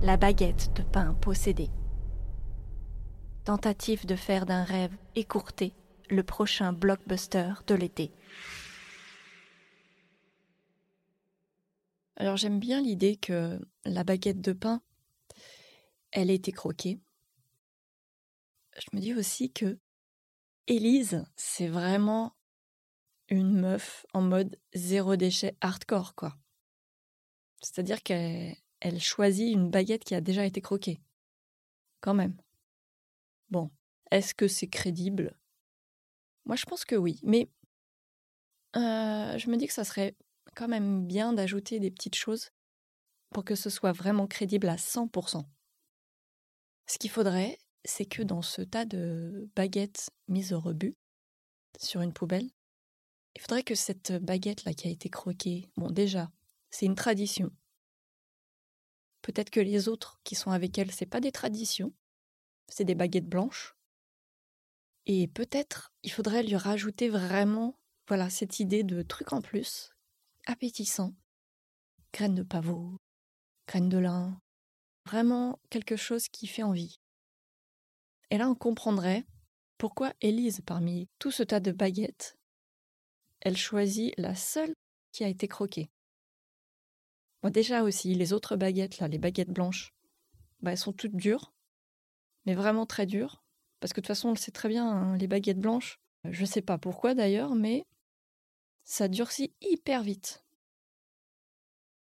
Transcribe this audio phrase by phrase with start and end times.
[0.00, 1.70] La baguette de pain possédée.
[3.44, 5.74] Tentative de faire d'un rêve écourté
[6.08, 8.12] le prochain blockbuster de l'été.
[12.14, 14.82] Alors j'aime bien l'idée que la baguette de pain,
[16.12, 17.00] elle ait été croquée.
[18.78, 19.80] Je me dis aussi que
[20.68, 22.36] Élise, c'est vraiment
[23.28, 26.36] une meuf en mode zéro déchet hardcore, quoi.
[27.60, 31.00] C'est-à-dire qu'elle elle choisit une baguette qui a déjà été croquée.
[32.00, 32.36] Quand même.
[33.50, 33.70] Bon,
[34.10, 35.36] est-ce que c'est crédible?
[36.44, 37.48] Moi, je pense que oui, mais
[38.76, 40.16] euh, je me dis que ça serait
[40.54, 42.50] quand même bien d'ajouter des petites choses
[43.30, 45.44] pour que ce soit vraiment crédible à 100%.
[46.86, 50.96] Ce qu'il faudrait, c'est que dans ce tas de baguettes mises au rebut
[51.78, 52.48] sur une poubelle,
[53.34, 56.30] il faudrait que cette baguette-là qui a été croquée, bon déjà,
[56.70, 57.50] c'est une tradition.
[59.28, 61.92] Peut-être que les autres qui sont avec elle, c'est pas des traditions,
[62.66, 63.76] c'est des baguettes blanches.
[65.04, 69.90] Et peut-être il faudrait lui rajouter vraiment, voilà, cette idée de truc en plus,
[70.46, 71.14] appétissant.
[72.14, 72.96] Graines de pavot,
[73.66, 74.40] graines de lin,
[75.04, 76.98] vraiment quelque chose qui fait envie.
[78.30, 79.26] Et là, on comprendrait
[79.76, 82.38] pourquoi Élise, parmi tout ce tas de baguettes,
[83.40, 84.72] elle choisit la seule
[85.12, 85.90] qui a été croquée.
[87.42, 89.94] Bon, déjà aussi, les autres baguettes, là, les baguettes blanches,
[90.60, 91.52] bah, elles sont toutes dures,
[92.46, 93.44] mais vraiment très dures.
[93.80, 96.40] Parce que de toute façon, on le sait très bien, hein, les baguettes blanches, je
[96.40, 97.86] ne sais pas pourquoi d'ailleurs, mais
[98.84, 100.44] ça durcit hyper vite.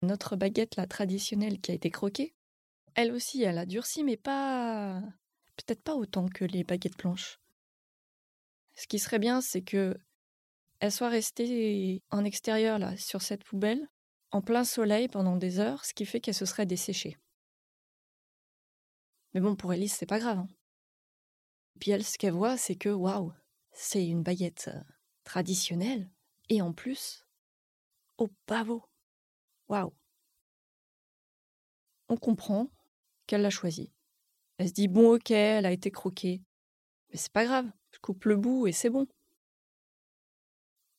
[0.00, 2.34] Notre baguette, la traditionnelle qui a été croquée,
[2.94, 5.00] elle aussi, elle a durci, mais pas.
[5.56, 7.40] Peut-être pas autant que les baguettes blanches.
[8.74, 9.96] Ce qui serait bien, c'est que
[10.80, 13.88] elle soit restée en extérieur, là, sur cette poubelle,
[14.32, 17.18] en plein soleil pendant des heures, ce qui fait qu'elle se serait desséchée.
[19.34, 20.38] Mais bon, pour Elise, c'est pas grave.
[20.38, 20.48] Hein.
[21.80, 23.32] Puis elle, ce qu'elle voit, c'est que waouh,
[23.72, 24.80] c'est une baguette euh,
[25.24, 26.10] traditionnelle
[26.48, 27.26] et en plus
[28.18, 28.84] au pavot.
[29.68, 29.92] Waouh.
[32.08, 32.70] On comprend
[33.26, 33.92] qu'elle l'a choisie.
[34.58, 36.42] Elle se dit bon, ok, elle a été croquée,
[37.10, 39.06] mais c'est pas grave, je coupe le bout et c'est bon.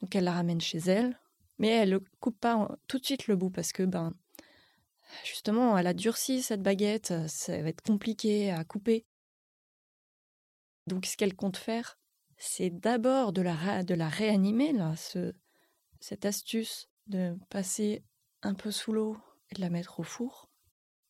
[0.00, 1.18] Donc elle la ramène chez elle,
[1.58, 4.14] mais elle ne coupe pas tout de suite le bout parce que, ben,
[5.24, 9.06] justement, elle a durci cette baguette, ça va être compliqué à couper.
[10.86, 11.98] Donc, ce qu'elle compte faire,
[12.36, 13.54] c'est d'abord de la,
[14.08, 15.34] réanimer, là, ce,
[16.00, 18.04] cette astuce de passer
[18.42, 19.16] un peu sous l'eau
[19.50, 20.48] et de la mettre au four,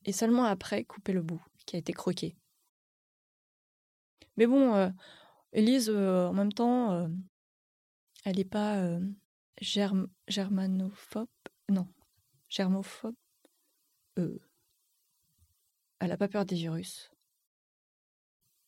[0.05, 2.37] et seulement après couper le bout qui a été croqué.
[4.37, 4.91] Mais bon, euh,
[5.53, 7.09] Élise, euh, en même temps, euh,
[8.25, 8.99] elle n'est pas
[9.61, 11.29] germ germanophobe
[11.69, 11.89] Non,
[12.49, 13.17] germophobe
[14.19, 14.39] euh,
[15.99, 17.11] Elle n'a pas peur des virus.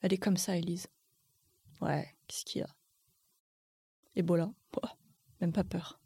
[0.00, 0.88] Elle est comme ça, Elise.
[1.80, 2.74] Ouais, qu'est-ce qu'il y a?
[4.16, 4.52] Ebola
[5.40, 6.00] Même pas peur.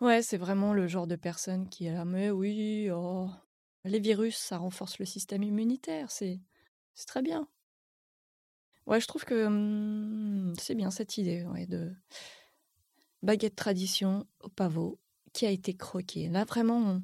[0.00, 3.30] Ouais, c'est vraiment le genre de personne qui est là, mais oui, oh,
[3.84, 6.40] les virus, ça renforce le système immunitaire, c'est
[6.94, 7.48] c'est très bien.
[8.86, 11.94] Ouais, je trouve que hum, c'est bien cette idée ouais, de
[13.22, 14.98] baguette tradition au pavot
[15.32, 16.28] qui a été croquée.
[16.28, 17.00] Là, vraiment,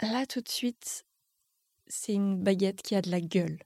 [0.00, 1.04] là, tout de suite,
[1.86, 3.58] c'est une baguette qui a de la gueule.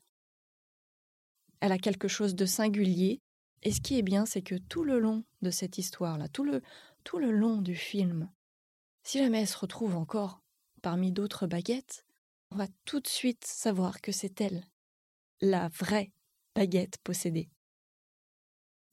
[1.60, 3.20] Elle a quelque chose de singulier.
[3.62, 6.62] Et ce qui est bien, c'est que tout le long de cette histoire-là, tout le,
[7.04, 8.30] tout le long du film,
[9.02, 10.42] si jamais elle se retrouve encore
[10.82, 12.04] parmi d'autres baguettes,
[12.50, 14.64] on va tout de suite savoir que c'est elle,
[15.40, 16.12] la vraie
[16.54, 17.48] baguette possédée.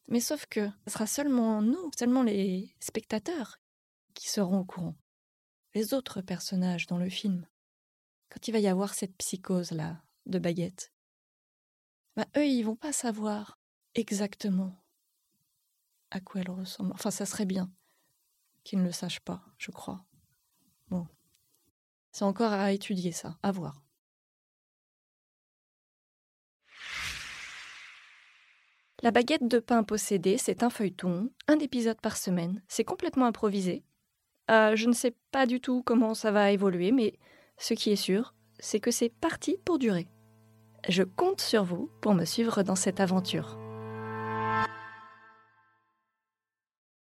[0.08, 3.60] Mais sauf que ce sera seulement nous, seulement les spectateurs
[4.14, 4.96] qui seront au courant.
[5.74, 7.48] Les autres personnages dans le film,
[8.30, 10.92] quand il va y avoir cette psychose-là de baguette,
[12.16, 13.58] bah eux, ils vont pas savoir
[13.96, 14.84] exactement
[16.12, 16.92] à quoi elle ressemble.
[16.94, 17.72] Enfin, ça serait bien
[18.64, 20.06] qu'ils ne le sachent pas, je crois.
[20.90, 21.08] Bon.
[22.12, 23.82] C'est encore à étudier ça, à voir.
[29.04, 33.84] La baguette de pain possédée, c'est un feuilleton, un épisode par semaine, c'est complètement improvisé.
[34.50, 37.20] Euh, je ne sais pas du tout comment ça va évoluer, mais
[37.58, 40.08] ce qui est sûr, c'est que c'est parti pour durer.
[40.88, 43.58] Je compte sur vous pour me suivre dans cette aventure.